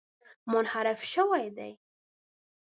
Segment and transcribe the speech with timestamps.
[0.47, 1.71] منحرف شوي دي.